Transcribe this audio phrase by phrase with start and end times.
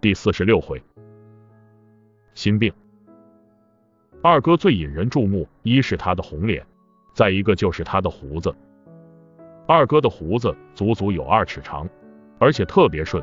[0.00, 0.80] 第四十六回，
[2.32, 2.72] 心病。
[4.22, 6.64] 二哥最引人注目，一是他的红脸，
[7.14, 8.54] 再一个就是他的胡子。
[9.66, 11.88] 二哥的胡子足足有二尺长，
[12.38, 13.20] 而且特别顺，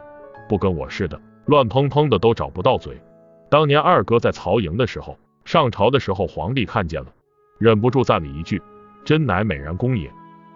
[0.49, 3.02] 不跟我似的，乱蓬蓬的都找不到嘴。
[3.49, 7.07] 当年二哥在曹营的时候，上朝的时候，皇帝看见了，
[7.57, 8.62] 忍不住赞了一句
[9.05, 10.12] ：“真乃美髯公也。”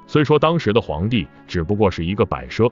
[0.06, 2.70] 虽说当时的皇帝只不过是一个摆设，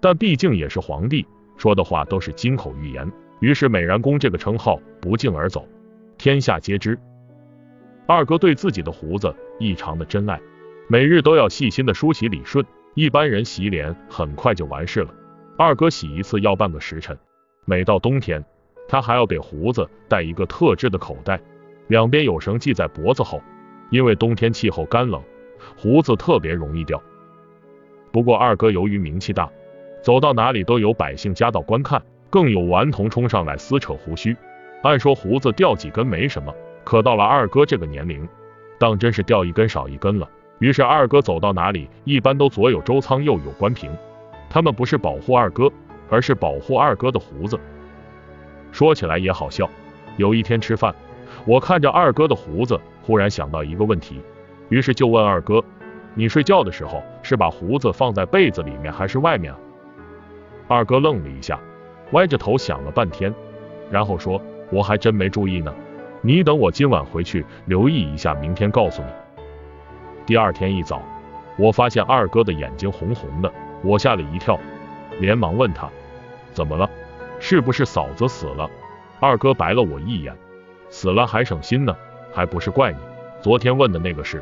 [0.00, 1.26] 但毕竟也是皇帝。
[1.60, 5.68] 说的话都是金口玉言，于是美髯公这个称号不胫而走，
[6.16, 6.98] 天下皆知。
[8.06, 10.40] 二哥对自己的胡子异常的珍爱，
[10.88, 12.64] 每日都要细心的梳洗理顺。
[12.94, 15.14] 一般人洗脸很快就完事了，
[15.58, 17.14] 二哥洗一次要半个时辰。
[17.66, 18.42] 每到冬天，
[18.88, 21.38] 他还要给胡子带一个特制的口袋，
[21.88, 23.42] 两边有绳系在脖子后，
[23.90, 25.22] 因为冬天气候干冷，
[25.76, 27.02] 胡子特别容易掉。
[28.10, 29.46] 不过二哥由于名气大。
[30.02, 34.36] 走到哪里都有百姓夹道观看，更有顽童冲上来撕扯胡须。
[34.82, 38.26] 按说胡子掉几根没什么，可到了二哥这个年龄，
[38.78, 40.28] 当真是掉一根少一根了。
[40.58, 43.90] 于是二哥走到哪里，一般都左有周仓，右有关平。
[44.48, 45.70] 他们不是保护二哥，
[46.08, 47.58] 而是保护二哥的胡子。
[48.72, 49.68] 说起来也好笑，
[50.16, 50.94] 有一天吃饭，
[51.44, 54.20] 我看着二哥的胡子，忽然想到一个问题，
[54.70, 55.62] 于是就问二哥
[56.14, 59.58] ：“你睡觉的时候是把胡子放在被子里面还是外面啊？”
[60.70, 61.58] 二哥愣了一下，
[62.12, 63.34] 歪着头想了半天，
[63.90, 64.40] 然后说
[64.70, 65.74] ：“我还真没注意呢，
[66.22, 69.08] 你等我今晚回去留意一下，明天告诉你。”
[70.24, 71.02] 第二天一早，
[71.58, 73.52] 我发现二哥的眼睛红红的，
[73.82, 74.56] 我吓了一跳，
[75.18, 75.90] 连忙问他
[76.54, 76.88] ：“怎么了？
[77.40, 78.70] 是不是嫂子死了？”
[79.18, 80.32] 二哥白了我一眼
[80.88, 81.96] ：“死了还省心呢，
[82.32, 82.98] 还不是怪你。
[83.40, 84.40] 昨天问的那个事，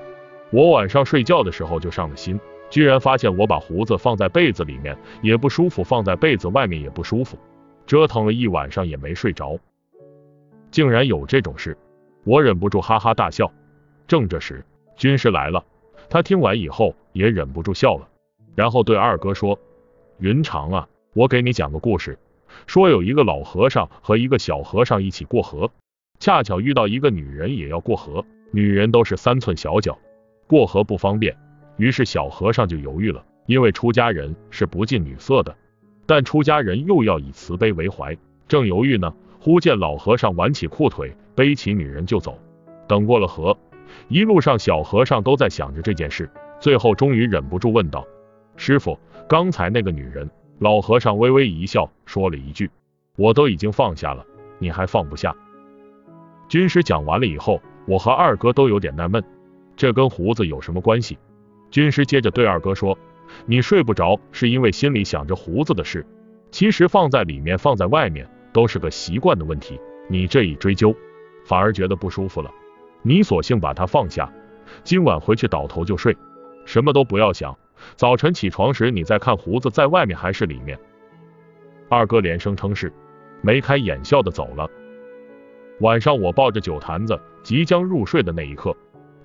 [0.51, 2.39] 我晚上睡觉的时候就上了心。”
[2.71, 7.39] 居然发现我把胡子放在被子里面也不舒服，放在被子外面也不舒服，
[7.87, 9.59] 折腾了一晚上也没睡着，
[10.71, 11.75] 竟然有这种事，
[12.25, 13.51] 我忍不住哈哈大笑。
[14.07, 14.63] 正这时，
[14.97, 15.65] 军师来了，
[16.11, 18.07] 他听完以后也忍不住笑了，
[18.55, 19.59] 然后对二哥说
[20.21, 22.19] ：“云长啊，我给你讲个故事，
[22.67, 25.71] 说有一个老和尚和一个小和尚一起过河，
[26.21, 29.99] 恰巧遇到一个女人也要过河，女人都是三寸小脚，
[30.49, 31.37] 过河不方便。”
[31.79, 35.57] 于是小和尚就犹豫了，因为出家人是不近女色的，
[36.07, 38.17] 但出家人又要以慈悲为怀，
[38.49, 42.37] 正犹豫呢，忽见老和尚挽起裤腿，背起女人就走。
[42.89, 43.57] 等过了河，
[44.09, 46.29] 一路上小和尚都在想着这件事，
[46.59, 48.05] 最后终于忍不住问道
[48.57, 48.99] ：“师傅，
[49.29, 50.29] 刚才那个女人？”
[50.59, 52.69] 老和尚微微一笑，说了一句
[53.15, 54.27] ：“我都已经放下了，
[54.59, 55.33] 你还放不下？”
[56.49, 59.23] 军师讲完了以后，我和二哥都有点纳闷，
[59.79, 61.17] 这跟胡子有什么关系？
[61.71, 62.99] 军师接着对二哥说
[63.47, 66.05] ：“你睡不着，是因为心里想着胡子的事。
[66.51, 69.79] 其实放在里面，放在外面，都是个习惯的问题。
[70.09, 70.93] 你这一追究，
[71.45, 72.51] 反而觉得不舒服了。
[73.03, 74.29] 你索性把它放下，
[74.83, 76.17] 今晚回去倒头就睡，
[76.65, 77.57] 什么都不要想。
[77.95, 80.77] 早晨起床时，你再看胡子在外面还是里面。”
[81.89, 82.93] 二哥连声称是，
[83.43, 84.69] 眉开眼笑的走了。
[85.79, 88.77] 晚上我抱着酒坛子，即将入睡的那一刻，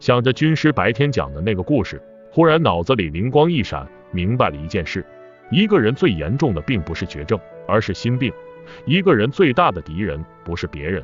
[0.04, 1.98] 想着军师白天讲的那个故事。
[2.30, 5.06] 忽然脑子里灵光一闪，明白了一件事：
[5.50, 8.30] 一个人最严重的并不是绝症，而是心病；
[8.86, 11.02] 一个人最大的敌人不是别人，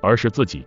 [0.00, 0.66] 而是自己。